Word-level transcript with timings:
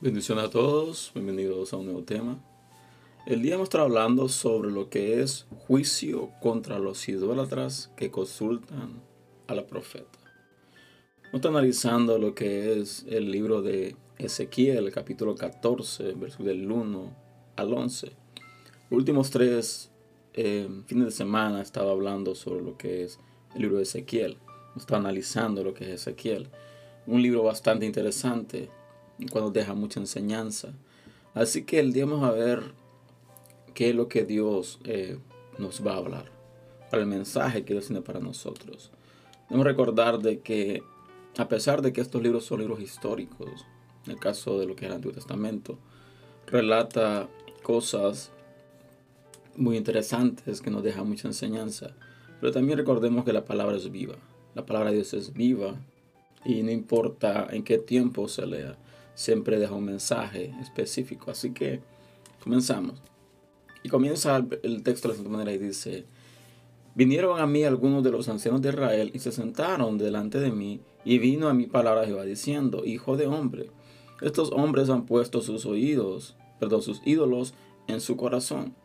Bendiciones 0.00 0.44
a 0.44 0.50
todos, 0.50 1.10
bienvenidos 1.12 1.72
a 1.72 1.76
un 1.76 1.86
nuevo 1.86 2.04
tema. 2.04 2.38
El 3.26 3.42
día 3.42 3.56
vamos 3.56 3.74
a 3.74 3.80
hablando 3.80 4.28
sobre 4.28 4.70
lo 4.70 4.88
que 4.88 5.20
es 5.20 5.48
juicio 5.66 6.30
contra 6.40 6.78
los 6.78 7.08
idólatras 7.08 7.90
que 7.96 8.08
consultan 8.08 9.02
a 9.48 9.56
la 9.56 9.66
profeta. 9.66 10.20
Vamos 11.16 11.32
a 11.32 11.36
estar 11.38 11.50
analizando 11.50 12.16
lo 12.16 12.32
que 12.32 12.78
es 12.78 13.06
el 13.08 13.32
libro 13.32 13.60
de 13.60 13.96
Ezequiel, 14.18 14.92
capítulo 14.92 15.34
14, 15.34 16.12
versos 16.12 16.46
del 16.46 16.70
1 16.70 17.12
al 17.56 17.74
11. 17.74 18.06
Los 18.90 18.98
últimos 18.98 19.30
tres 19.30 19.90
eh, 20.34 20.68
fines 20.86 21.06
de 21.06 21.10
semana 21.10 21.58
he 21.58 21.62
estado 21.62 21.90
hablando 21.90 22.36
sobre 22.36 22.62
lo 22.62 22.78
que 22.78 23.02
es 23.02 23.18
el 23.56 23.62
libro 23.62 23.78
de 23.78 23.82
Ezequiel. 23.82 24.38
Hemos 24.70 24.82
estado 24.82 25.00
analizando 25.00 25.64
lo 25.64 25.74
que 25.74 25.92
es 25.92 26.02
Ezequiel. 26.02 26.50
Un 27.08 27.20
libro 27.20 27.42
bastante 27.42 27.84
interesante 27.84 28.70
cuando 29.30 29.50
deja 29.50 29.74
mucha 29.74 30.00
enseñanza. 30.00 30.72
Así 31.34 31.64
que 31.64 31.80
el 31.80 31.92
día 31.92 32.06
vamos 32.06 32.28
a 32.28 32.32
ver 32.32 32.62
qué 33.74 33.90
es 33.90 33.94
lo 33.94 34.08
que 34.08 34.24
Dios 34.24 34.80
eh, 34.84 35.18
nos 35.58 35.86
va 35.86 35.94
a 35.94 35.98
hablar, 35.98 36.30
para 36.90 37.02
el 37.02 37.08
mensaje 37.08 37.64
que 37.64 37.74
Dios 37.74 37.86
tiene 37.86 38.02
para 38.02 38.20
nosotros. 38.20 38.90
Debemos 39.48 39.66
recordar 39.66 40.18
de 40.18 40.40
que 40.40 40.82
a 41.36 41.48
pesar 41.48 41.82
de 41.82 41.92
que 41.92 42.00
estos 42.00 42.22
libros 42.22 42.44
son 42.44 42.60
libros 42.60 42.80
históricos, 42.80 43.66
en 44.06 44.12
el 44.12 44.18
caso 44.18 44.58
de 44.58 44.66
lo 44.66 44.74
que 44.74 44.86
es 44.86 44.90
el 44.90 44.96
Antiguo 44.96 45.14
Testamento, 45.14 45.78
relata 46.46 47.28
cosas 47.62 48.32
muy 49.56 49.76
interesantes 49.76 50.60
que 50.60 50.70
nos 50.70 50.82
dejan 50.82 51.08
mucha 51.08 51.28
enseñanza. 51.28 51.94
Pero 52.40 52.52
también 52.52 52.78
recordemos 52.78 53.24
que 53.24 53.32
la 53.32 53.44
palabra 53.44 53.76
es 53.76 53.90
viva. 53.90 54.16
La 54.54 54.64
palabra 54.64 54.90
de 54.90 54.96
Dios 54.96 55.14
es 55.14 55.32
viva 55.32 55.74
y 56.44 56.62
no 56.62 56.70
importa 56.70 57.46
en 57.50 57.64
qué 57.64 57.78
tiempo 57.78 58.28
se 58.28 58.46
lea 58.46 58.76
siempre 59.18 59.58
deja 59.58 59.74
un 59.74 59.84
mensaje 59.84 60.54
específico. 60.60 61.32
Así 61.32 61.52
que 61.52 61.80
comenzamos. 62.40 63.02
Y 63.82 63.88
comienza 63.88 64.36
el 64.36 64.82
texto 64.84 65.08
de 65.08 65.14
la 65.14 65.16
siguiente 65.16 65.38
manera 65.38 65.52
y 65.52 65.58
dice, 65.58 66.06
vinieron 66.94 67.40
a 67.40 67.46
mí 67.46 67.64
algunos 67.64 68.04
de 68.04 68.12
los 68.12 68.28
ancianos 68.28 68.62
de 68.62 68.68
Israel 68.68 69.10
y 69.12 69.18
se 69.18 69.32
sentaron 69.32 69.98
delante 69.98 70.38
de 70.38 70.52
mí 70.52 70.80
y 71.04 71.18
vino 71.18 71.48
a 71.48 71.54
mi 71.54 71.66
palabra 71.66 72.06
Jehová 72.06 72.24
diciendo, 72.24 72.84
Hijo 72.84 73.16
de 73.16 73.26
hombre, 73.26 73.70
estos 74.20 74.52
hombres 74.52 74.88
han 74.88 75.04
puesto 75.04 75.40
sus 75.40 75.66
oídos, 75.66 76.36
perdón, 76.60 76.82
sus 76.82 77.02
ídolos 77.04 77.54
en 77.88 78.00
su 78.00 78.16
corazón 78.16 78.76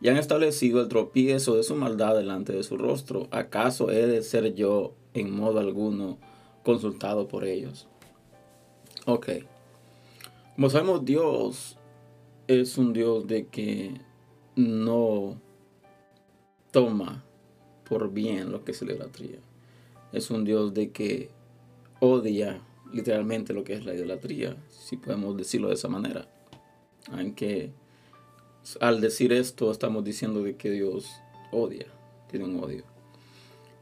y 0.00 0.08
han 0.08 0.16
establecido 0.16 0.80
el 0.80 0.88
tropiezo 0.88 1.56
de 1.56 1.62
su 1.62 1.74
maldad 1.74 2.16
delante 2.16 2.54
de 2.54 2.62
su 2.62 2.78
rostro. 2.78 3.28
¿Acaso 3.30 3.90
he 3.90 4.06
de 4.06 4.22
ser 4.22 4.54
yo 4.54 4.94
en 5.12 5.30
modo 5.30 5.60
alguno 5.60 6.18
consultado 6.62 7.28
por 7.28 7.44
ellos? 7.44 7.86
Ok. 9.04 9.28
Como 10.54 10.70
sabemos, 10.70 11.04
Dios 11.04 11.76
es 12.46 12.78
un 12.78 12.92
Dios 12.92 13.26
de 13.26 13.48
que 13.48 14.00
no 14.54 15.40
toma 16.70 17.24
por 17.88 18.12
bien 18.12 18.52
lo 18.52 18.64
que 18.64 18.70
es 18.70 18.80
la 18.82 18.92
idolatría. 18.92 19.38
Es 20.12 20.30
un 20.30 20.44
Dios 20.44 20.72
de 20.72 20.92
que 20.92 21.30
odia 21.98 22.62
literalmente 22.92 23.52
lo 23.52 23.64
que 23.64 23.72
es 23.72 23.84
la 23.84 23.94
idolatría, 23.94 24.56
si 24.70 24.96
podemos 24.96 25.36
decirlo 25.36 25.68
de 25.68 25.74
esa 25.74 25.88
manera. 25.88 26.28
Aunque 27.10 27.72
al 28.80 29.00
decir 29.00 29.32
esto 29.32 29.72
estamos 29.72 30.04
diciendo 30.04 30.44
de 30.44 30.54
que 30.54 30.70
Dios 30.70 31.10
odia, 31.50 31.86
tiene 32.30 32.44
un 32.44 32.62
odio. 32.62 32.84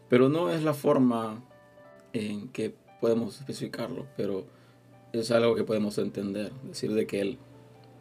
Pero 0.09 0.31
no 0.31 0.51
es 0.51 0.63
la 0.63 0.73
forma 0.73 1.45
en 2.15 2.49
que 2.49 2.75
podemos 2.99 3.39
especificarlo, 3.39 4.07
pero 4.17 4.47
es 5.13 5.31
algo 5.31 5.55
que 5.55 5.65
podemos 5.65 5.99
entender, 5.99 6.53
decir 6.65 6.93
de 6.95 7.07
que 7.07 7.21
Él 7.21 7.39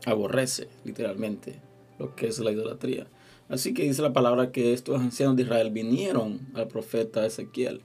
aborrece 0.05 0.67
literalmente 0.83 1.61
lo 1.99 2.15
que 2.15 2.27
es 2.27 2.39
la 2.39 2.51
idolatría. 2.51 3.07
Así 3.49 3.73
que 3.73 3.83
dice 3.83 4.01
la 4.01 4.13
palabra 4.13 4.51
que 4.51 4.73
estos 4.73 4.99
ancianos 4.99 5.35
de 5.35 5.43
Israel 5.43 5.71
vinieron 5.71 6.39
al 6.53 6.67
profeta 6.67 7.25
Ezequiel 7.25 7.81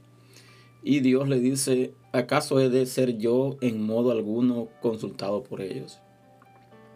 y 0.89 1.01
Dios 1.01 1.29
le 1.29 1.41
dice, 1.41 1.95
¿acaso 2.13 2.61
he 2.61 2.69
de 2.69 2.87
ser 2.87 3.19
yo 3.19 3.57
en 3.61 3.83
modo 3.83 4.13
alguno 4.13 4.69
consultado 4.81 5.43
por 5.43 5.61
ellos? 5.61 5.99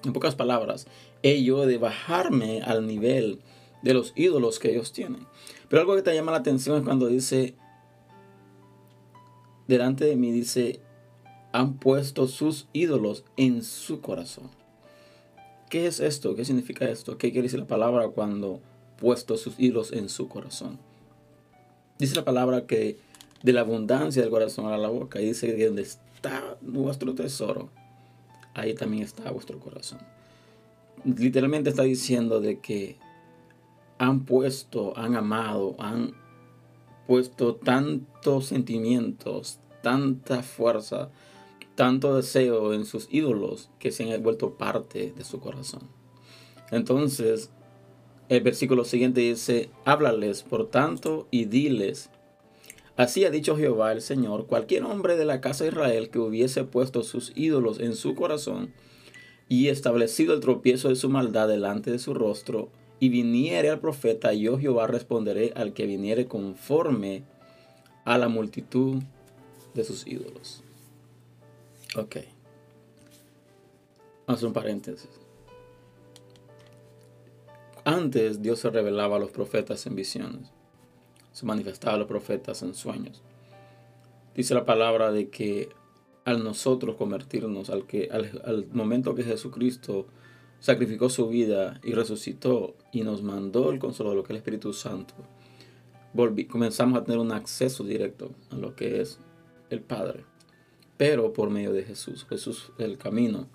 En 0.04 0.12
pocas 0.12 0.36
palabras, 0.36 0.86
he 1.24 1.42
yo 1.42 1.66
de 1.66 1.76
bajarme 1.76 2.62
al 2.62 2.86
nivel 2.86 3.40
de 3.82 3.94
los 3.94 4.12
ídolos 4.14 4.60
que 4.60 4.70
ellos 4.70 4.92
tienen. 4.92 5.26
Pero 5.68 5.82
algo 5.82 5.96
que 5.96 6.02
te 6.02 6.14
llama 6.14 6.30
la 6.30 6.38
atención 6.38 6.78
es 6.78 6.84
cuando 6.84 7.08
dice, 7.08 7.56
delante 9.66 10.04
de 10.04 10.14
mí 10.14 10.30
dice, 10.30 10.80
han 11.52 11.74
puesto 11.74 12.26
sus 12.28 12.68
ídolos 12.72 13.24
en 13.36 13.62
su 13.62 14.00
corazón. 14.00 14.50
¿Qué 15.68 15.86
es 15.86 16.00
esto? 16.00 16.34
¿Qué 16.34 16.44
significa 16.44 16.88
esto? 16.88 17.16
¿Qué 17.18 17.30
quiere 17.30 17.46
decir 17.46 17.60
la 17.60 17.66
palabra 17.66 18.08
cuando 18.08 18.60
puesto 18.98 19.36
sus 19.36 19.58
ídolos 19.58 19.92
en 19.92 20.08
su 20.08 20.28
corazón? 20.28 20.78
Dice 21.98 22.16
la 22.16 22.24
palabra 22.24 22.66
que 22.66 22.98
de 23.42 23.52
la 23.52 23.62
abundancia 23.62 24.22
del 24.22 24.30
corazón 24.30 24.66
a 24.66 24.78
la 24.78 24.88
boca. 24.88 25.20
Y 25.20 25.26
dice 25.26 25.54
que 25.56 25.66
donde 25.66 25.82
está 25.82 26.56
vuestro 26.60 27.14
tesoro, 27.14 27.70
ahí 28.54 28.74
también 28.74 29.02
está 29.02 29.30
vuestro 29.30 29.58
corazón. 29.58 30.00
Literalmente 31.04 31.70
está 31.70 31.82
diciendo 31.82 32.40
de 32.40 32.60
que 32.60 32.96
han 33.98 34.24
puesto, 34.24 34.96
han 34.96 35.16
amado, 35.16 35.76
han 35.78 36.14
puesto 37.06 37.56
tantos 37.56 38.46
sentimientos, 38.46 39.58
tanta 39.82 40.42
fuerza, 40.42 41.10
tanto 41.80 42.14
deseo 42.14 42.74
en 42.74 42.84
sus 42.84 43.08
ídolos 43.10 43.70
que 43.78 43.90
se 43.90 44.12
han 44.12 44.22
vuelto 44.22 44.58
parte 44.58 45.14
de 45.16 45.24
su 45.24 45.40
corazón. 45.40 45.80
Entonces, 46.70 47.48
el 48.28 48.42
versículo 48.42 48.84
siguiente 48.84 49.22
dice, 49.22 49.70
háblales 49.86 50.42
por 50.42 50.68
tanto 50.68 51.26
y 51.30 51.46
diles, 51.46 52.10
así 52.98 53.24
ha 53.24 53.30
dicho 53.30 53.56
Jehová 53.56 53.92
el 53.92 54.02
Señor, 54.02 54.44
cualquier 54.44 54.84
hombre 54.84 55.16
de 55.16 55.24
la 55.24 55.40
casa 55.40 55.64
de 55.64 55.70
Israel 55.70 56.10
que 56.10 56.18
hubiese 56.18 56.64
puesto 56.64 57.02
sus 57.02 57.32
ídolos 57.34 57.80
en 57.80 57.96
su 57.96 58.14
corazón 58.14 58.74
y 59.48 59.68
establecido 59.68 60.34
el 60.34 60.40
tropiezo 60.40 60.90
de 60.90 60.96
su 60.96 61.08
maldad 61.08 61.48
delante 61.48 61.90
de 61.90 61.98
su 61.98 62.12
rostro, 62.12 62.68
y 62.98 63.08
viniere 63.08 63.70
al 63.70 63.80
profeta, 63.80 64.34
yo 64.34 64.58
Jehová 64.58 64.86
responderé 64.86 65.54
al 65.56 65.72
que 65.72 65.86
viniere 65.86 66.26
conforme 66.26 67.24
a 68.04 68.18
la 68.18 68.28
multitud 68.28 69.02
de 69.72 69.84
sus 69.84 70.06
ídolos. 70.06 70.62
Ok. 71.96 72.16
Hacer 74.26 74.46
un 74.46 74.52
paréntesis. 74.52 75.10
Antes 77.84 78.42
Dios 78.42 78.60
se 78.60 78.70
revelaba 78.70 79.16
a 79.16 79.18
los 79.18 79.32
profetas 79.32 79.86
en 79.86 79.96
visiones. 79.96 80.52
Se 81.32 81.46
manifestaba 81.46 81.94
a 81.94 81.98
los 81.98 82.06
profetas 82.06 82.62
en 82.62 82.74
sueños. 82.74 83.22
Dice 84.34 84.54
la 84.54 84.64
palabra 84.64 85.10
de 85.10 85.30
que 85.30 85.70
al 86.24 86.44
nosotros 86.44 86.94
convertirnos, 86.94 87.70
al, 87.70 87.86
que, 87.86 88.08
al, 88.12 88.68
momento 88.72 89.14
que 89.16 89.24
Jesucristo 89.24 90.06
sacrificó 90.60 91.08
su 91.08 91.28
vida 91.28 91.80
y 91.82 91.94
resucitó 91.94 92.76
y 92.92 93.02
nos 93.02 93.22
mandó 93.22 93.70
el 93.70 93.80
consuelo 93.80 94.14
lo 94.14 94.22
que 94.22 94.28
es 94.28 94.30
el 94.30 94.36
Espíritu 94.36 94.72
Santo, 94.72 95.14
comenzamos 96.48 97.00
a 97.00 97.04
tener 97.04 97.18
un 97.18 97.32
acceso 97.32 97.82
directo 97.82 98.30
a 98.50 98.56
lo 98.56 98.76
que 98.76 99.00
es 99.00 99.18
el 99.70 99.80
Padre 99.80 100.29
pero 101.00 101.32
por 101.32 101.48
medio 101.48 101.72
de 101.72 101.82
Jesús. 101.82 102.26
Jesús 102.28 102.72
es 102.76 102.84
el 102.84 102.98
camino 102.98 103.48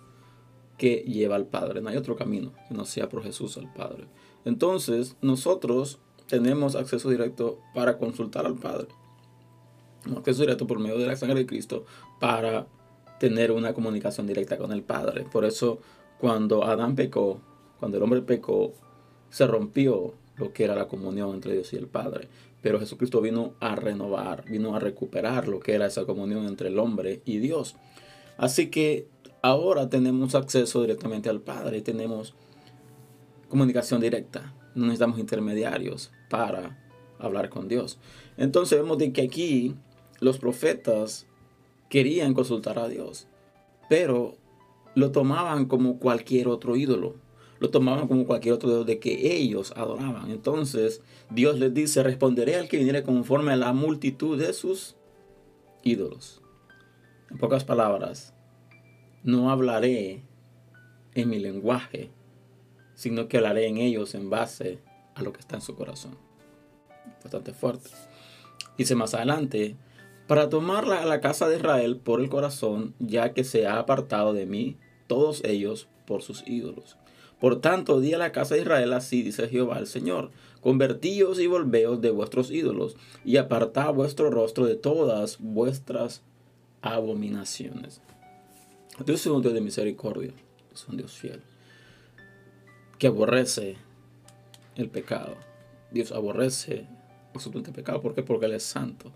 que 0.80 1.04
lleva 1.06 1.36
al 1.36 1.46
Padre. 1.46 1.80
No 1.80 1.90
hay 1.90 1.96
otro 1.96 2.16
camino 2.16 2.54
que 2.68 2.74
no 2.74 2.86
sea 2.86 3.08
por 3.08 3.22
Jesús 3.22 3.56
al 3.58 3.72
Padre. 3.72 4.08
Entonces, 4.46 5.16
nosotros 5.22 6.00
tenemos 6.26 6.74
acceso 6.74 7.08
directo 7.08 7.60
para 7.76 8.00
consultar 8.00 8.48
al 8.48 8.56
Padre. 8.56 8.88
Acceso 10.18 10.42
directo 10.42 10.66
por 10.66 10.80
medio 10.80 10.98
de 10.98 11.06
la 11.06 11.16
sangre 11.16 11.38
de 11.38 11.46
Cristo 11.46 11.86
para 12.20 12.66
tener 13.20 13.52
una 13.52 13.76
comunicación 13.76 14.26
directa 14.26 14.58
con 14.58 14.72
el 14.72 14.82
Padre. 14.82 15.24
Por 15.32 15.46
eso, 15.46 15.78
cuando 16.18 16.64
Adán 16.64 16.96
pecó, 16.96 17.42
cuando 17.80 17.98
el 17.98 18.04
hombre 18.04 18.24
pecó, 18.24 18.74
se 19.30 19.46
rompió 19.46 20.16
lo 20.38 20.52
que 20.52 20.64
era 20.64 20.74
la 20.74 20.88
comunión 20.88 21.36
entre 21.36 21.54
Dios 21.54 21.72
y 21.74 21.76
el 21.76 21.86
Padre. 21.86 22.28
Pero 22.66 22.80
Jesucristo 22.80 23.22
vino 23.22 23.54
a 23.60 23.76
renovar, 23.76 24.44
vino 24.50 24.76
a 24.76 24.80
recuperar 24.80 25.48
lo 25.48 25.60
que 25.60 25.76
era 25.76 25.86
esa 25.86 26.06
comunión 26.06 26.48
entre 26.48 26.70
el 26.70 26.80
hombre 26.80 27.22
y 27.24 27.38
Dios. 27.38 27.76
Así 28.38 28.72
que 28.72 29.08
ahora 29.44 29.88
tenemos 29.88 30.34
acceso 30.34 30.82
directamente 30.82 31.30
al 31.30 31.42
Padre, 31.42 31.84
tenemos 31.84 32.34
comunicación 33.50 34.02
directa. 34.02 34.56
No 34.74 34.86
necesitamos 34.86 35.20
intermediarios 35.20 36.12
para 36.28 36.84
hablar 37.20 37.50
con 37.50 37.68
Dios. 37.68 38.00
Entonces 38.36 38.80
vemos 38.80 38.98
de 38.98 39.14
que 39.14 39.22
aquí 39.22 39.76
los 40.20 40.40
profetas 40.40 41.28
querían 41.88 42.34
consultar 42.34 42.80
a 42.80 42.88
Dios, 42.88 43.28
pero 43.90 44.38
lo 44.96 45.12
tomaban 45.12 45.66
como 45.66 46.00
cualquier 46.00 46.48
otro 46.48 46.76
ídolo 46.76 47.14
lo 47.60 47.70
tomaban 47.70 48.08
como 48.08 48.26
cualquier 48.26 48.56
otro 48.56 48.84
de 48.84 49.00
que 49.00 49.36
ellos 49.36 49.74
adoraban. 49.76 50.32
Entonces 50.32 51.02
Dios 51.30 51.60
les 51.60 51.74
dice, 51.74 52.04
responderé 52.04 52.56
al 52.56 52.68
que 52.68 52.78
viniera 52.78 53.04
conforme 53.04 53.54
a 53.54 53.58
la 53.58 53.74
multitud 53.74 54.38
de 54.38 54.54
sus 54.54 54.96
ídolos. 55.84 56.42
En 57.30 57.38
pocas 57.38 57.64
palabras, 57.64 58.34
no 59.24 59.50
hablaré 59.50 60.24
en 61.14 61.30
mi 61.30 61.40
lenguaje, 61.40 62.12
sino 62.94 63.28
que 63.28 63.38
hablaré 63.38 63.68
en 63.68 63.78
ellos 63.78 64.16
en 64.16 64.30
base 64.30 64.80
a 65.16 65.24
lo 65.24 65.34
que 65.34 65.40
está 65.40 65.56
en 65.56 65.62
su 65.62 65.76
corazón. 65.76 66.18
Bastante 67.24 67.54
fuerte. 67.54 67.90
Dice 68.78 68.96
más 68.96 69.14
adelante, 69.14 69.78
para 70.28 70.50
tomarla 70.50 71.02
a 71.02 71.06
la 71.06 71.22
casa 71.22 71.48
de 71.48 71.58
Israel 71.58 71.98
por 71.98 72.20
el 72.20 72.30
corazón, 72.30 72.94
ya 73.00 73.34
que 73.34 73.44
se 73.44 73.68
ha 73.68 73.80
apartado 73.80 74.34
de 74.34 74.46
mí 74.46 74.78
todos 75.08 75.44
ellos 75.44 75.88
por 76.06 76.22
sus 76.22 76.46
ídolos. 76.48 76.98
Por 77.40 77.60
tanto, 77.62 78.00
di 78.00 78.14
a 78.14 78.18
la 78.18 78.32
casa 78.32 78.56
de 78.56 78.62
Israel 78.62 78.94
así, 78.94 79.22
dice 79.22 79.48
Jehová 79.48 79.80
el 79.80 79.88
Señor, 79.88 80.32
convertíos 80.62 81.40
y 81.40 81.48
volveos 81.48 82.02
de 82.02 82.12
vuestros 82.12 82.50
ídolos, 82.50 82.96
y 83.24 83.38
apartad 83.38 83.94
vuestro 83.94 84.32
rostro 84.32 84.66
de 84.66 84.76
todas 84.76 85.38
vuestras 85.40 86.22
abominaciones. 86.82 88.02
Dios 89.06 89.22
es 89.22 89.28
un 89.28 89.42
Dios 89.42 89.54
de 89.54 89.62
misericordia, 89.62 90.32
es 90.74 90.88
un 90.88 90.98
Dios 90.98 91.12
fiel, 91.14 91.42
que 92.98 93.08
aborrece 93.08 93.78
el 94.76 94.90
pecado. 94.90 95.36
Dios 95.92 96.12
aborrece 96.12 96.88
absolutamente 97.34 97.72
el 97.72 97.76
pecado. 97.76 98.02
¿Por 98.02 98.16
qué? 98.16 98.24
Porque 98.24 98.46
Él 98.46 98.54
es 98.54 98.64
santo. 98.64 99.12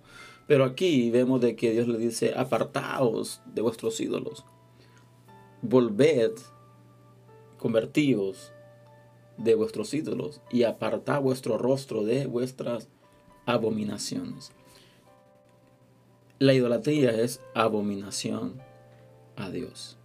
Pero 0.47 0.65
aquí 0.65 1.09
vemos 1.11 1.41
de 1.41 1.55
que 1.55 1.71
Dios 1.71 1.87
le 1.87 1.97
dice, 1.97 2.33
apartaos 2.35 3.41
de 3.45 3.61
vuestros 3.61 3.99
ídolos, 4.01 4.43
volved, 5.61 6.31
convertíos 7.59 8.51
de 9.37 9.55
vuestros 9.55 9.93
ídolos 9.93 10.41
y 10.51 10.63
apartad 10.63 11.21
vuestro 11.21 11.57
rostro 11.57 12.03
de 12.03 12.25
vuestras 12.25 12.87
abominaciones. 13.45 14.51
La 16.39 16.53
idolatría 16.53 17.11
es 17.11 17.41
abominación 17.53 18.61
a 19.35 19.49
Dios. 19.49 19.97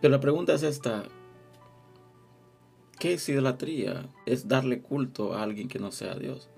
Pero 0.00 0.12
la 0.12 0.20
pregunta 0.20 0.54
es 0.54 0.62
esta, 0.62 1.04
¿qué 2.98 3.14
es 3.14 3.28
idolatría? 3.28 4.08
Es 4.26 4.48
darle 4.48 4.80
culto 4.80 5.34
a 5.34 5.42
alguien 5.42 5.68
que 5.68 5.78
no 5.78 5.92
sea 5.92 6.14
Dios. 6.16 6.48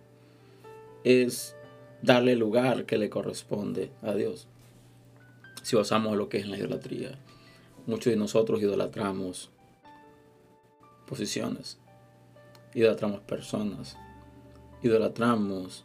Es 1.05 1.55
darle 2.03 2.37
lugar 2.37 2.87
que 2.87 2.99
le 2.99 3.11
corresponde 3.11 3.91
a 4.03 4.15
Dios. 4.15 4.49
Si 5.63 5.77
basamos 5.77 6.17
lo 6.17 6.29
que 6.29 6.39
es 6.39 6.47
la 6.47 6.59
idolatría, 6.59 7.19
muchos 7.87 8.13
de 8.13 8.17
nosotros 8.17 8.61
idolatramos 8.61 9.51
posiciones, 11.07 11.79
idolatramos 12.75 13.21
personas, 13.21 13.97
idolatramos 14.83 15.85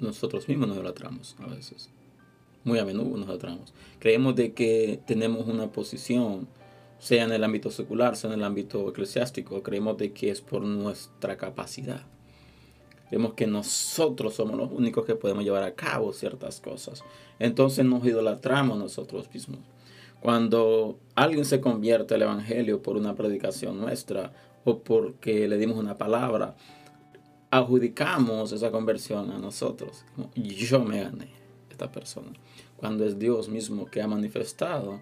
nosotros 0.00 0.48
mismos 0.48 0.68
nos 0.68 0.76
idolatramos 0.76 1.36
a 1.40 1.46
veces. 1.46 1.90
Muy 2.64 2.78
a 2.78 2.84
menudo 2.84 3.16
nos 3.16 3.26
idolatramos. 3.26 3.74
Creemos 3.98 4.36
de 4.36 4.52
que 4.52 5.00
tenemos 5.06 5.46
una 5.46 5.72
posición, 5.72 6.48
sea 6.98 7.24
en 7.24 7.32
el 7.32 7.44
ámbito 7.44 7.70
secular, 7.70 8.16
sea 8.16 8.32
en 8.32 8.40
el 8.40 8.44
ámbito 8.44 8.88
eclesiástico, 8.88 9.62
creemos 9.62 9.96
de 9.98 10.12
que 10.12 10.30
es 10.30 10.40
por 10.40 10.62
nuestra 10.62 11.36
capacidad. 11.36 12.02
Creemos 13.08 13.34
que 13.34 13.46
nosotros 13.46 14.34
somos 14.34 14.56
los 14.56 14.70
únicos 14.70 15.06
que 15.06 15.14
podemos 15.14 15.42
llevar 15.42 15.62
a 15.62 15.74
cabo 15.74 16.12
ciertas 16.12 16.60
cosas. 16.60 17.02
Entonces 17.38 17.84
nos 17.84 18.04
idolatramos 18.04 18.78
nosotros 18.78 19.32
mismos. 19.32 19.60
Cuando 20.20 20.98
alguien 21.14 21.44
se 21.44 21.60
convierte 21.60 22.14
al 22.14 22.22
Evangelio 22.22 22.82
por 22.82 22.96
una 22.96 23.14
predicación 23.14 23.80
nuestra 23.80 24.32
o 24.64 24.80
porque 24.80 25.46
le 25.46 25.56
dimos 25.56 25.76
una 25.76 25.96
palabra, 25.96 26.56
adjudicamos 27.50 28.52
esa 28.52 28.70
conversión 28.70 29.30
a 29.30 29.38
nosotros. 29.38 30.04
Yo 30.34 30.84
me 30.84 31.02
gané 31.02 31.28
esta 31.70 31.90
persona. 31.90 32.32
Cuando 32.76 33.04
es 33.04 33.18
Dios 33.18 33.48
mismo 33.48 33.86
que 33.86 34.02
ha 34.02 34.08
manifestado 34.08 35.00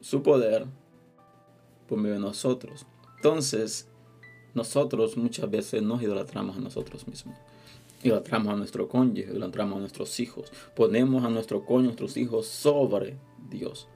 su 0.00 0.22
poder 0.22 0.66
por 1.88 1.98
medio 1.98 2.14
de 2.14 2.20
nosotros. 2.20 2.86
Entonces, 3.16 3.88
nosotros 4.54 5.16
muchas 5.16 5.50
veces 5.50 5.82
nos 5.82 6.02
idolatramos 6.02 6.56
a 6.56 6.60
nosotros 6.60 7.06
mismos. 7.08 7.36
Idolatramos 8.02 8.52
a 8.52 8.56
nuestro 8.56 8.88
cónyuge, 8.88 9.32
idolatramos 9.32 9.76
a 9.76 9.80
nuestros 9.80 10.20
hijos. 10.20 10.52
Ponemos 10.76 11.24
a 11.24 11.28
nuestro 11.28 11.64
cónyuge, 11.64 11.86
nuestros 11.86 12.16
hijos 12.16 12.46
sobre 12.46 13.16
Dios. 13.50 13.88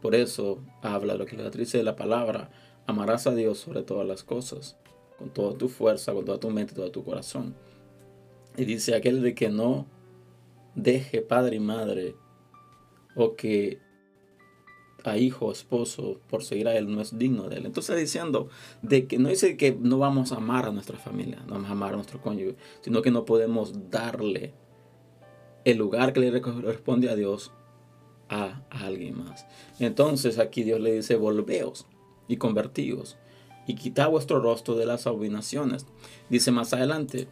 Por 0.00 0.14
eso 0.14 0.62
habla 0.82 1.14
lo 1.14 1.26
que 1.26 1.36
la 1.36 1.50
dice 1.50 1.78
de 1.78 1.84
la 1.84 1.96
palabra. 1.96 2.50
Amarás 2.86 3.26
a 3.26 3.34
Dios 3.34 3.58
sobre 3.58 3.82
todas 3.82 4.06
las 4.06 4.22
cosas 4.24 4.78
con 5.18 5.30
toda 5.30 5.58
tu 5.58 5.68
fuerza, 5.68 6.14
con 6.14 6.24
toda 6.24 6.38
tu 6.38 6.48
mente, 6.50 6.74
todo 6.74 6.90
tu 6.90 7.04
corazón. 7.04 7.54
Y 8.56 8.64
dice 8.64 8.94
aquel 8.94 9.20
de 9.20 9.34
que 9.34 9.48
no 9.48 9.86
deje 10.74 11.20
padre 11.22 11.56
y 11.56 11.60
madre 11.60 12.14
o 13.16 13.34
que 13.34 13.80
a 15.04 15.16
hijo 15.16 15.46
o 15.46 15.52
esposo 15.52 16.20
por 16.28 16.44
seguir 16.44 16.68
a 16.68 16.76
él 16.76 16.92
no 16.92 17.00
es 17.00 17.18
digno 17.18 17.48
de 17.48 17.56
él. 17.56 17.66
Entonces 17.66 17.96
diciendo 17.96 18.48
de 18.82 19.06
que 19.06 19.18
no 19.18 19.28
dice 19.28 19.56
que 19.56 19.76
no 19.80 19.98
vamos 19.98 20.32
a 20.32 20.36
amar 20.36 20.66
a 20.66 20.72
nuestra 20.72 20.98
familia, 20.98 21.42
no 21.46 21.54
vamos 21.54 21.68
a 21.68 21.72
amar 21.72 21.92
a 21.92 21.96
nuestro 21.96 22.20
cónyuge, 22.20 22.56
sino 22.80 23.02
que 23.02 23.10
no 23.10 23.24
podemos 23.24 23.90
darle 23.90 24.54
el 25.64 25.78
lugar 25.78 26.12
que 26.12 26.20
le 26.20 26.40
corresponde 26.40 27.10
a 27.10 27.16
Dios 27.16 27.52
a, 28.28 28.62
alguien 28.70 29.18
más. 29.18 29.46
Entonces 29.78 30.38
aquí 30.38 30.62
Dios 30.62 30.80
le 30.80 30.94
dice, 30.94 31.16
volveos 31.16 31.86
y 32.28 32.36
convertíos 32.36 33.16
y 33.66 33.74
quitad 33.74 34.10
vuestro 34.10 34.40
rostro 34.40 34.76
de 34.76 34.86
las 34.86 35.06
abominaciones. 35.06 35.86
Dice 36.30 36.50
más 36.50 36.72
adelante, 36.72 37.28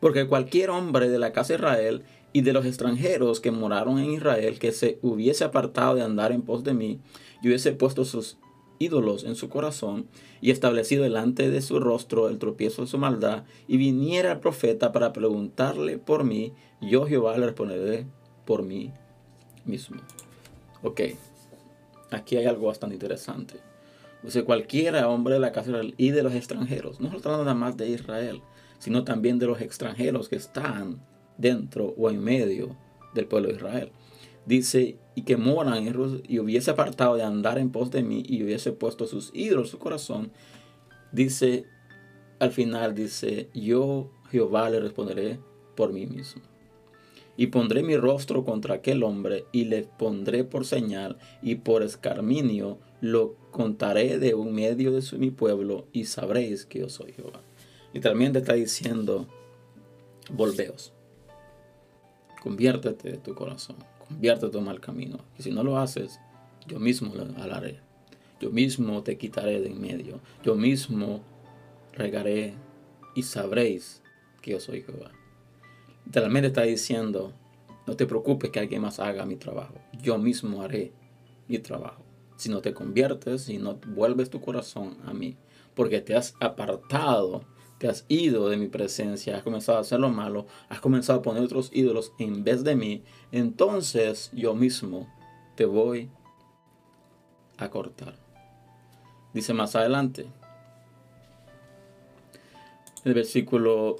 porque 0.00 0.26
cualquier 0.26 0.70
hombre 0.70 1.08
de 1.08 1.18
la 1.18 1.32
casa 1.32 1.54
de 1.54 1.58
Israel 1.58 2.02
y 2.32 2.42
de 2.42 2.52
los 2.52 2.66
extranjeros 2.66 3.40
que 3.40 3.50
moraron 3.50 3.98
en 3.98 4.12
Israel, 4.12 4.58
que 4.58 4.72
se 4.72 4.98
hubiese 5.02 5.44
apartado 5.44 5.94
de 5.94 6.02
andar 6.02 6.32
en 6.32 6.42
pos 6.42 6.64
de 6.64 6.74
mí, 6.74 7.00
y 7.42 7.48
hubiese 7.48 7.72
puesto 7.72 8.04
sus 8.04 8.38
ídolos 8.78 9.24
en 9.24 9.36
su 9.36 9.48
corazón 9.48 10.08
y 10.40 10.50
establecido 10.50 11.04
delante 11.04 11.48
de 11.48 11.62
su 11.62 11.78
rostro 11.78 12.28
el 12.28 12.38
tropiezo 12.38 12.82
de 12.82 12.88
su 12.88 12.98
maldad, 12.98 13.44
y 13.66 13.78
viniera 13.78 14.32
el 14.32 14.40
profeta 14.40 14.92
para 14.92 15.12
preguntarle 15.12 15.96
por 15.96 16.24
mí, 16.24 16.52
yo 16.82 17.06
Jehová 17.06 17.38
le 17.38 17.46
responderé 17.46 18.06
por 18.44 18.62
mí 18.62 18.92
mismo. 19.64 20.00
Ok, 20.82 21.00
aquí 22.10 22.36
hay 22.36 22.46
algo 22.46 22.66
bastante 22.66 22.94
interesante. 22.94 23.54
O 24.26 24.30
sea, 24.30 24.44
cualquiera 24.44 25.08
hombre 25.08 25.34
de 25.34 25.40
la 25.40 25.52
casa 25.52 25.72
y 25.96 26.10
de 26.10 26.22
los 26.22 26.34
extranjeros, 26.34 27.00
no 27.00 27.10
se 27.18 27.28
nada 27.28 27.54
más 27.54 27.76
de 27.76 27.88
Israel, 27.88 28.40
sino 28.78 29.04
también 29.04 29.38
de 29.38 29.46
los 29.46 29.60
extranjeros 29.60 30.28
que 30.28 30.36
están 30.36 31.00
dentro 31.36 31.94
o 31.96 32.10
en 32.10 32.22
medio 32.22 32.76
del 33.14 33.26
pueblo 33.26 33.48
de 33.48 33.56
Israel. 33.56 33.92
Dice, 34.46 34.98
y 35.14 35.22
que 35.22 35.36
moran 35.36 35.84
y 36.28 36.38
hubiese 36.38 36.70
apartado 36.70 37.16
de 37.16 37.22
andar 37.22 37.58
en 37.58 37.70
pos 37.70 37.90
de 37.90 38.02
mí 38.02 38.22
y 38.26 38.42
hubiese 38.42 38.72
puesto 38.72 39.06
sus 39.06 39.30
ídolos 39.34 39.68
en 39.68 39.70
su 39.72 39.78
corazón, 39.78 40.32
dice, 41.12 41.64
al 42.40 42.50
final 42.50 42.94
dice, 42.94 43.48
yo 43.54 44.10
Jehová 44.30 44.68
le 44.70 44.80
responderé 44.80 45.38
por 45.76 45.92
mí 45.92 46.06
mismo. 46.06 46.42
Y 47.36 47.48
pondré 47.48 47.82
mi 47.82 47.96
rostro 47.96 48.44
contra 48.44 48.76
aquel 48.76 49.02
hombre 49.02 49.44
y 49.52 49.64
le 49.64 49.82
pondré 49.82 50.44
por 50.44 50.66
señal 50.66 51.18
y 51.42 51.56
por 51.56 51.82
escarminio 51.82 52.78
lo 53.00 53.36
contaré 53.50 54.18
de 54.18 54.34
un 54.34 54.54
medio 54.54 54.92
de 54.92 55.02
su, 55.02 55.18
mi 55.18 55.30
pueblo 55.30 55.86
y 55.92 56.04
sabréis 56.04 56.64
que 56.64 56.80
yo 56.80 56.88
soy 56.88 57.12
Jehová. 57.12 57.42
Literalmente 57.92 58.38
está 58.38 58.54
diciendo, 58.54 59.26
volveos, 60.32 60.92
conviértete 62.42 63.12
de 63.12 63.18
tu 63.18 63.34
corazón, 63.34 63.76
conviértete 64.08 64.52
tu 64.52 64.60
mal 64.60 64.80
camino. 64.80 65.18
Y 65.38 65.42
si 65.42 65.50
no 65.50 65.62
lo 65.62 65.78
haces, 65.78 66.20
yo 66.66 66.78
mismo 66.78 67.14
lo 67.14 67.24
haré. 67.42 67.80
Yo 68.40 68.50
mismo 68.50 69.02
te 69.02 69.16
quitaré 69.16 69.60
de 69.60 69.68
en 69.68 69.80
medio. 69.80 70.20
Yo 70.44 70.54
mismo 70.54 71.22
regaré 71.92 72.54
y 73.14 73.22
sabréis 73.22 74.02
que 74.42 74.52
yo 74.52 74.60
soy 74.60 74.82
Jehová. 74.82 75.10
Literalmente 76.06 76.48
está 76.48 76.62
diciendo, 76.62 77.32
no 77.86 77.96
te 77.96 78.06
preocupes 78.06 78.50
que 78.50 78.60
alguien 78.60 78.82
más 78.82 79.00
haga 79.00 79.24
mi 79.26 79.36
trabajo. 79.36 79.74
Yo 80.00 80.18
mismo 80.18 80.62
haré 80.62 80.92
mi 81.48 81.58
trabajo 81.58 82.04
si 82.36 82.48
no 82.48 82.60
te 82.60 82.74
conviertes, 82.74 83.48
y 83.48 83.58
no 83.58 83.78
vuelves 83.86 84.30
tu 84.30 84.40
corazón 84.40 84.96
a 85.06 85.12
mí, 85.12 85.36
porque 85.74 86.00
te 86.00 86.16
has 86.16 86.34
apartado, 86.40 87.44
te 87.78 87.88
has 87.88 88.04
ido 88.08 88.48
de 88.48 88.56
mi 88.56 88.68
presencia, 88.68 89.36
has 89.36 89.42
comenzado 89.42 89.78
a 89.78 89.82
hacer 89.82 90.00
lo 90.00 90.10
malo, 90.10 90.46
has 90.68 90.80
comenzado 90.80 91.20
a 91.20 91.22
poner 91.22 91.42
otros 91.42 91.70
ídolos 91.72 92.12
en 92.18 92.44
vez 92.44 92.64
de 92.64 92.76
mí, 92.76 93.04
entonces 93.32 94.30
yo 94.32 94.54
mismo 94.54 95.08
te 95.56 95.64
voy 95.64 96.10
a 97.56 97.70
cortar. 97.70 98.16
Dice 99.32 99.54
más 99.54 99.74
adelante, 99.76 100.26
el 103.04 103.14
versículo 103.14 103.96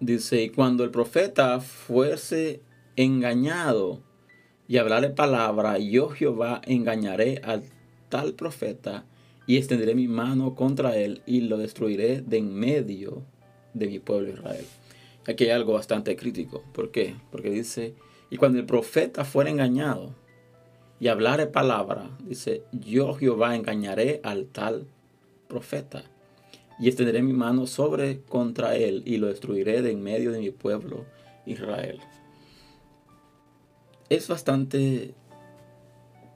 dice, 0.00 0.42
y 0.42 0.50
cuando 0.50 0.84
el 0.84 0.90
profeta 0.90 1.60
fuese 1.60 2.60
engañado 2.96 4.00
y 4.68 4.78
hablarle 4.78 5.10
palabra, 5.10 5.78
yo 5.78 6.08
Jehová 6.08 6.60
engañaré 6.64 7.40
al 7.44 7.64
tal 8.08 8.34
profeta 8.34 9.04
y 9.46 9.56
extenderé 9.56 9.94
mi 9.94 10.08
mano 10.08 10.54
contra 10.54 10.96
él 10.96 11.22
y 11.26 11.42
lo 11.42 11.56
destruiré 11.58 12.20
de 12.20 12.38
en 12.38 12.54
medio 12.54 13.22
de 13.74 13.86
mi 13.86 13.98
pueblo 13.98 14.30
Israel. 14.30 14.64
Aquí 15.26 15.44
hay 15.44 15.50
algo 15.50 15.74
bastante 15.74 16.16
crítico. 16.16 16.64
¿Por 16.72 16.90
qué? 16.90 17.16
Porque 17.30 17.50
dice, 17.50 17.94
y 18.30 18.36
cuando 18.36 18.58
el 18.58 18.66
profeta 18.66 19.24
fuera 19.24 19.50
engañado 19.50 20.14
y 20.98 21.08
hablare 21.08 21.46
palabra, 21.46 22.10
dice, 22.24 22.62
yo 22.72 23.14
Jehová 23.14 23.54
engañaré 23.54 24.20
al 24.24 24.46
tal 24.46 24.86
profeta 25.48 26.04
y 26.78 26.88
extenderé 26.88 27.22
mi 27.22 27.32
mano 27.32 27.66
sobre 27.66 28.20
contra 28.22 28.76
él 28.76 29.02
y 29.06 29.16
lo 29.16 29.28
destruiré 29.28 29.82
de 29.82 29.92
en 29.92 30.02
medio 30.02 30.32
de 30.32 30.40
mi 30.40 30.50
pueblo 30.50 31.06
Israel. 31.46 32.00
Es 34.08 34.28
bastante 34.28 35.14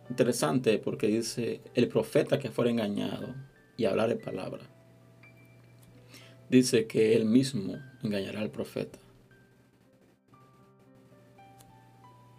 interesante 0.08 0.78
porque 0.78 1.06
dice 1.06 1.60
el 1.74 1.88
profeta 1.88 2.38
que 2.38 2.50
fuera 2.50 2.70
engañado 2.70 3.34
y 3.76 3.84
hablaré 3.84 4.16
palabra. 4.16 4.62
Dice 6.48 6.86
que 6.86 7.14
él 7.14 7.26
mismo 7.26 7.78
engañará 8.02 8.40
al 8.40 8.50
profeta. 8.50 8.98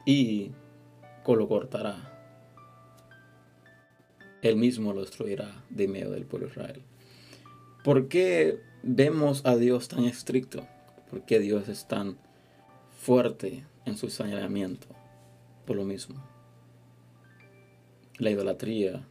Y 0.05 0.51
lo 1.25 1.47
cortará 1.47 2.11
él 4.41 4.55
mismo 4.55 4.91
lo 4.91 5.01
destruirá 5.01 5.63
de 5.69 5.87
medio 5.87 6.09
del 6.09 6.25
pueblo 6.25 6.47
Israel. 6.47 6.81
¿Por 7.83 8.09
qué 8.09 8.61
vemos 8.83 9.43
a 9.43 9.55
Dios 9.55 9.87
tan 9.87 10.05
estricto? 10.05 10.67
¿Por 11.09 11.23
qué 11.23 11.39
Dios 11.39 11.67
es 11.67 11.87
tan 11.87 12.19
fuerte 12.91 13.65
en 13.85 13.97
su 13.97 14.11
señalamiento? 14.11 14.85
Por 15.65 15.77
lo 15.77 15.83
mismo. 15.83 16.23
La 18.19 18.29
idolatría 18.29 19.07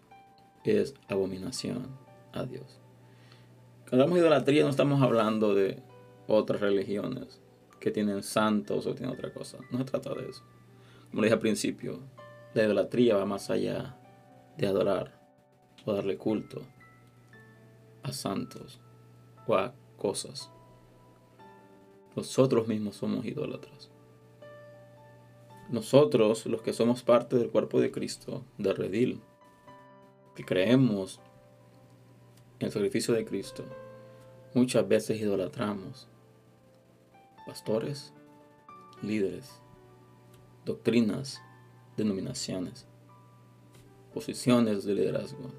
es 0.63 0.95
abominación 1.09 1.89
a 2.33 2.45
Dios. 2.45 2.79
Cuando 3.89 4.05
hablamos 4.05 4.15
de 4.15 4.21
idolatría 4.21 4.63
no 4.63 4.71
estamos 4.71 5.03
hablando 5.03 5.53
de 5.53 5.83
otras 6.29 6.61
religiones 6.61 7.41
que 7.81 7.91
tienen 7.91 8.23
santos 8.23 8.87
o 8.87 8.95
tienen 8.95 9.17
otra 9.17 9.33
cosa. 9.33 9.59
No 9.73 9.79
se 9.79 9.85
trata 9.85 10.15
de 10.15 10.31
eso. 10.31 10.45
Como 11.11 11.23
dije 11.23 11.35
al 11.35 11.41
principio, 11.41 11.99
la 12.55 12.63
idolatría 12.63 13.17
va 13.17 13.27
más 13.27 13.51
allá 13.51 13.97
de 14.57 14.69
adorar 14.69 15.21
o 15.85 15.93
darle 15.93 16.17
culto 16.17 16.63
santos 18.17 18.81
o 19.47 19.55
a 19.55 19.75
cosas. 19.97 20.51
Nosotros 22.17 22.67
mismos 22.69 22.97
somos 22.97 23.25
idólatras. 23.25 23.91
Nosotros, 25.71 26.47
los 26.47 26.63
que 26.63 26.73
somos 26.73 27.03
parte 27.03 27.37
del 27.37 27.51
cuerpo 27.51 27.81
de 27.81 27.93
Cristo, 27.93 28.45
de 28.59 28.73
Redil, 28.73 29.21
que 30.35 30.45
creemos 30.45 31.21
en 32.59 32.67
el 32.67 32.73
sacrificio 32.73 33.15
de 33.15 33.25
Cristo, 33.25 33.65
muchas 34.55 34.87
veces 34.89 35.21
idolatramos 35.21 36.09
pastores, 37.47 38.13
líderes, 39.03 39.61
doctrinas, 40.65 41.41
denominaciones, 41.97 42.87
posiciones 44.13 44.85
de 44.85 44.95
liderazgo, 44.95 45.51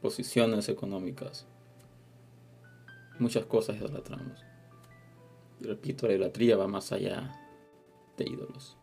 posiciones 0.00 0.68
económicas. 0.68 1.46
Muchas 3.18 3.44
cosas 3.46 3.76
idolatramos. 3.76 4.44
repito, 5.60 6.06
la 6.06 6.14
idolatría 6.14 6.56
va 6.56 6.68
más 6.68 6.92
allá 6.92 7.34
de 8.16 8.24
ídolos. 8.24 8.76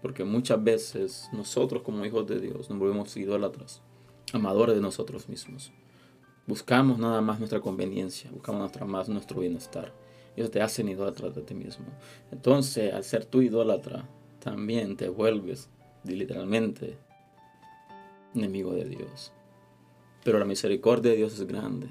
Porque 0.00 0.24
muchas 0.24 0.62
veces 0.62 1.28
nosotros 1.32 1.82
como 1.82 2.04
hijos 2.04 2.26
de 2.26 2.40
Dios 2.40 2.70
nos 2.70 2.78
volvemos 2.78 3.16
idólatras, 3.16 3.82
amadores 4.32 4.74
de 4.76 4.80
nosotros 4.80 5.28
mismos. 5.28 5.72
Buscamos 6.46 6.98
nada 6.98 7.20
más 7.20 7.38
nuestra 7.38 7.60
conveniencia, 7.60 8.30
buscamos 8.30 8.72
nada 8.72 8.86
más 8.86 9.08
nuestro 9.08 9.40
bienestar. 9.40 9.92
Ellos 10.36 10.50
te 10.50 10.62
hacen 10.62 10.88
idólatra 10.88 11.30
de 11.30 11.42
ti 11.42 11.54
mismo. 11.54 11.86
Entonces, 12.30 12.92
al 12.92 13.04
ser 13.04 13.26
tú 13.26 13.42
idólatra, 13.42 14.08
también 14.40 14.96
te 14.96 15.08
vuelves 15.08 15.68
literalmente 16.04 16.98
enemigo 18.34 18.72
de 18.72 18.84
Dios. 18.86 19.32
Pero 20.24 20.38
la 20.38 20.44
misericordia 20.44 21.10
de 21.10 21.18
Dios 21.18 21.34
es 21.34 21.46
grande. 21.46 21.88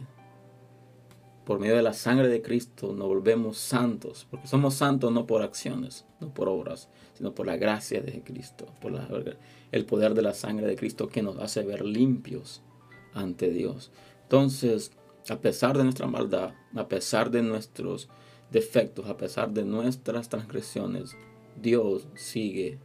Por 1.45 1.59
medio 1.59 1.75
de 1.75 1.81
la 1.81 1.93
sangre 1.93 2.27
de 2.27 2.41
Cristo 2.41 2.93
nos 2.93 3.07
volvemos 3.07 3.57
santos, 3.57 4.27
porque 4.29 4.47
somos 4.47 4.75
santos 4.75 5.11
no 5.11 5.25
por 5.25 5.41
acciones, 5.41 6.05
no 6.19 6.33
por 6.33 6.47
obras, 6.47 6.87
sino 7.13 7.33
por 7.33 7.47
la 7.47 7.57
gracia 7.57 8.01
de 8.01 8.21
Cristo, 8.23 8.67
por 8.79 8.93
el 9.71 9.85
poder 9.85 10.13
de 10.13 10.21
la 10.21 10.33
sangre 10.33 10.67
de 10.67 10.75
Cristo 10.75 11.09
que 11.09 11.23
nos 11.23 11.37
hace 11.39 11.63
ver 11.63 11.83
limpios 11.83 12.61
ante 13.13 13.49
Dios. 13.49 13.91
Entonces, 14.23 14.91
a 15.29 15.37
pesar 15.39 15.77
de 15.77 15.83
nuestra 15.83 16.07
maldad, 16.07 16.53
a 16.75 16.87
pesar 16.87 17.31
de 17.31 17.41
nuestros 17.41 18.07
defectos, 18.51 19.07
a 19.07 19.17
pesar 19.17 19.51
de 19.51 19.65
nuestras 19.65 20.29
transgresiones, 20.29 21.17
Dios 21.61 22.07
sigue 22.15 22.79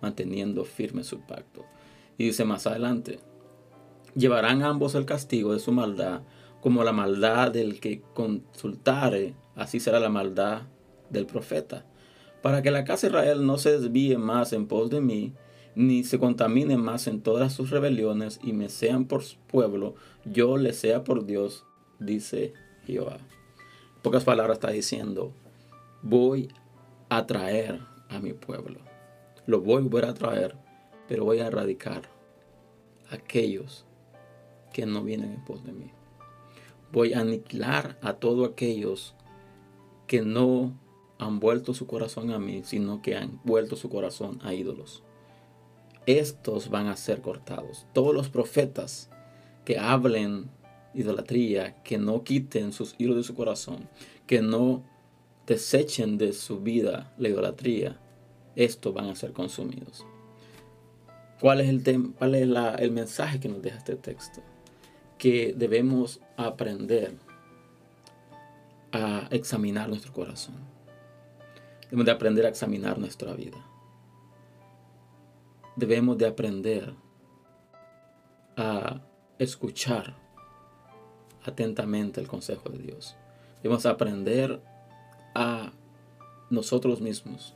manteniendo 0.00 0.64
firme 0.64 1.02
su 1.02 1.20
pacto. 1.20 1.64
Y 2.18 2.26
dice 2.26 2.44
más 2.44 2.66
adelante, 2.66 3.18
llevarán 4.14 4.62
ambos 4.62 4.94
el 4.94 5.04
castigo 5.04 5.52
de 5.52 5.60
su 5.60 5.72
maldad, 5.72 6.22
como 6.60 6.84
la 6.84 6.92
maldad 6.92 7.52
del 7.52 7.80
que 7.80 8.02
consultare, 8.14 9.34
así 9.54 9.80
será 9.80 10.00
la 10.00 10.08
maldad 10.08 10.62
del 11.08 11.26
profeta, 11.26 11.84
para 12.42 12.62
que 12.62 12.70
la 12.70 12.84
casa 12.84 13.06
de 13.06 13.12
Israel 13.12 13.46
no 13.46 13.58
se 13.58 13.78
desvíe 13.78 14.18
más 14.18 14.52
en 14.52 14.66
pos 14.66 14.90
de 14.90 15.00
mí, 15.00 15.34
ni 15.74 16.04
se 16.04 16.18
contamine 16.18 16.76
más 16.76 17.06
en 17.06 17.22
todas 17.22 17.52
sus 17.52 17.70
rebeliones, 17.70 18.40
y 18.42 18.52
me 18.52 18.68
sean 18.68 19.06
por 19.06 19.22
pueblo, 19.46 19.94
yo 20.24 20.56
le 20.56 20.72
sea 20.72 21.04
por 21.04 21.26
Dios, 21.26 21.64
dice 21.98 22.52
Jehová. 22.86 23.18
pocas 24.02 24.24
palabras 24.24 24.56
está 24.56 24.70
diciendo, 24.70 25.32
voy 26.02 26.48
a 27.08 27.26
traer 27.26 27.80
a 28.08 28.18
mi 28.18 28.32
pueblo. 28.32 28.80
Lo 29.46 29.60
voy 29.60 29.78
a 29.78 29.80
volver 29.80 30.04
a 30.06 30.14
traer, 30.14 30.56
pero 31.08 31.24
voy 31.24 31.40
a 31.40 31.46
erradicar 31.46 32.02
a 33.10 33.16
aquellos 33.16 33.84
que 34.72 34.86
no 34.86 35.02
vienen 35.02 35.32
en 35.32 35.44
pos 35.44 35.64
de 35.64 35.72
mí. 35.72 35.90
Voy 36.92 37.12
a 37.12 37.20
aniquilar 37.20 37.98
a 38.02 38.14
todos 38.14 38.50
aquellos 38.50 39.14
que 40.06 40.22
no 40.22 40.76
han 41.18 41.38
vuelto 41.38 41.74
su 41.74 41.86
corazón 41.86 42.30
a 42.30 42.38
mí, 42.38 42.62
sino 42.64 43.02
que 43.02 43.16
han 43.16 43.40
vuelto 43.44 43.76
su 43.76 43.88
corazón 43.88 44.40
a 44.42 44.54
ídolos. 44.54 45.02
Estos 46.06 46.70
van 46.70 46.88
a 46.88 46.96
ser 46.96 47.20
cortados. 47.20 47.86
Todos 47.92 48.14
los 48.14 48.28
profetas 48.28 49.10
que 49.64 49.78
hablen 49.78 50.50
idolatría, 50.94 51.82
que 51.82 51.98
no 51.98 52.24
quiten 52.24 52.72
sus 52.72 52.94
ídolos 52.98 53.18
de 53.18 53.24
su 53.24 53.34
corazón, 53.34 53.88
que 54.26 54.42
no 54.42 54.82
desechen 55.46 56.18
de 56.18 56.32
su 56.32 56.60
vida 56.60 57.14
la 57.18 57.28
idolatría, 57.28 58.00
estos 58.56 58.92
van 58.92 59.08
a 59.08 59.14
ser 59.14 59.32
consumidos. 59.32 60.06
¿Cuál 61.40 61.60
es 61.60 61.68
el, 61.68 62.14
el 62.78 62.90
mensaje 62.90 63.40
que 63.40 63.48
nos 63.48 63.62
deja 63.62 63.78
este 63.78 63.96
texto? 63.96 64.42
Que 65.20 65.52
debemos 65.54 66.18
aprender 66.38 67.14
a 68.90 69.28
examinar 69.30 69.86
nuestro 69.86 70.14
corazón. 70.14 70.56
Debemos 71.82 72.06
de 72.06 72.12
aprender 72.12 72.46
a 72.46 72.48
examinar 72.48 72.98
nuestra 72.98 73.34
vida. 73.34 73.58
Debemos 75.76 76.16
de 76.16 76.26
aprender 76.26 76.94
a 78.56 79.02
escuchar 79.38 80.16
atentamente 81.44 82.18
el 82.18 82.26
consejo 82.26 82.70
de 82.70 82.78
Dios. 82.78 83.14
Debemos 83.62 83.84
aprender 83.84 84.62
a 85.34 85.70
nosotros 86.48 87.02
mismos 87.02 87.54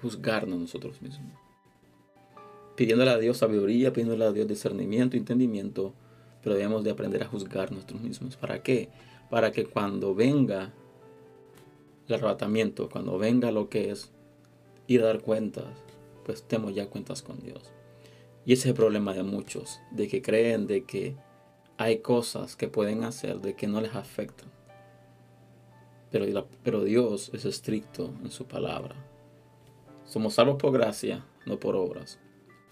juzgarnos 0.00 0.58
nosotros 0.58 1.02
mismos 1.02 1.49
pidiéndole 2.80 3.10
a 3.10 3.18
Dios 3.18 3.36
sabiduría, 3.36 3.92
pidiéndole 3.92 4.24
a 4.24 4.32
Dios 4.32 4.48
discernimiento, 4.48 5.14
entendimiento, 5.14 5.92
pero 6.42 6.54
debemos 6.54 6.82
de 6.82 6.90
aprender 6.90 7.22
a 7.22 7.26
juzgar 7.26 7.70
nosotros 7.72 8.00
mismos. 8.00 8.38
¿Para 8.38 8.62
qué? 8.62 8.88
Para 9.28 9.52
que 9.52 9.66
cuando 9.66 10.14
venga 10.14 10.72
el 12.08 12.14
arrebatamiento, 12.14 12.88
cuando 12.88 13.18
venga 13.18 13.50
lo 13.50 13.68
que 13.68 13.90
es 13.90 14.12
ir 14.86 15.02
a 15.02 15.08
dar 15.08 15.20
cuentas, 15.20 15.66
pues 16.24 16.42
temos 16.42 16.74
ya 16.74 16.88
cuentas 16.88 17.20
con 17.20 17.38
Dios. 17.40 17.70
Y 18.46 18.54
ese 18.54 18.62
es 18.62 18.66
el 18.68 18.74
problema 18.76 19.12
de 19.12 19.24
muchos, 19.24 19.78
de 19.90 20.08
que 20.08 20.22
creen 20.22 20.66
de 20.66 20.84
que 20.84 21.16
hay 21.76 21.98
cosas 21.98 22.56
que 22.56 22.68
pueden 22.68 23.04
hacer, 23.04 23.42
de 23.42 23.56
que 23.56 23.66
no 23.66 23.82
les 23.82 23.94
afectan. 23.94 24.48
Pero, 26.10 26.48
pero 26.62 26.82
Dios 26.82 27.30
es 27.34 27.44
estricto 27.44 28.14
en 28.24 28.30
su 28.30 28.46
palabra. 28.46 28.96
Somos 30.06 30.32
salvos 30.32 30.56
por 30.56 30.72
gracia, 30.72 31.26
no 31.44 31.60
por 31.60 31.76
obras 31.76 32.18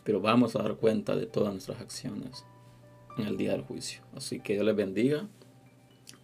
pero 0.08 0.22
vamos 0.22 0.56
a 0.56 0.62
dar 0.62 0.76
cuenta 0.76 1.14
de 1.16 1.26
todas 1.26 1.52
nuestras 1.52 1.82
acciones 1.82 2.46
en 3.18 3.26
el 3.26 3.36
día 3.36 3.52
del 3.52 3.60
juicio. 3.60 4.00
Así 4.16 4.40
que 4.40 4.54
Dios 4.54 4.64
les 4.64 4.74
bendiga. 4.74 5.28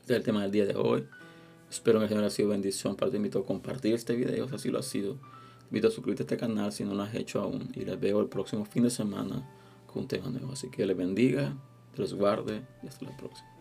Este 0.00 0.14
es 0.14 0.16
el 0.16 0.22
tema 0.22 0.40
del 0.40 0.50
día 0.50 0.64
de 0.64 0.74
hoy. 0.74 1.06
Espero 1.70 1.98
que 1.98 2.04
el 2.04 2.08
Señor 2.08 2.24
haya 2.24 2.34
sido 2.34 2.48
bendición 2.48 2.96
para 2.96 3.10
ti. 3.10 3.18
invito 3.18 3.40
a 3.40 3.44
compartir 3.44 3.92
este 3.92 4.16
video 4.16 4.48
si 4.48 4.54
así 4.54 4.70
lo 4.70 4.78
ha 4.78 4.82
sido. 4.82 5.16
Te 5.16 5.66
invito 5.66 5.88
a 5.88 5.90
suscribirte 5.90 6.22
a 6.22 6.24
este 6.24 6.38
canal 6.38 6.72
si 6.72 6.82
no 6.82 6.94
lo 6.94 7.02
has 7.02 7.14
hecho 7.14 7.42
aún. 7.42 7.72
Y 7.74 7.84
les 7.84 8.00
veo 8.00 8.22
el 8.22 8.28
próximo 8.28 8.64
fin 8.64 8.84
de 8.84 8.90
semana 8.90 9.46
con 9.86 10.04
un 10.04 10.08
tema 10.08 10.30
nuevo. 10.30 10.52
Así 10.52 10.70
que 10.70 10.86
les 10.86 10.96
bendiga, 10.96 11.54
les 11.94 12.14
guarde 12.14 12.62
y 12.82 12.86
hasta 12.86 13.04
la 13.04 13.14
próxima. 13.18 13.53